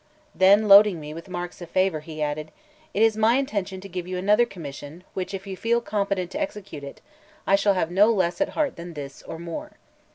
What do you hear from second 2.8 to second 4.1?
"It is my intention to give